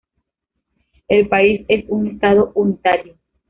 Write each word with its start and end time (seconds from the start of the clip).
El 1.09 1.27
país 1.29 1.63
es 1.67 1.85
un 1.89 2.07
estado 2.07 2.51
unitario. 2.55 3.19